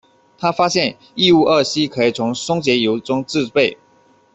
[0.35, 3.77] 他发现异戊二烯可以从松节油中制备。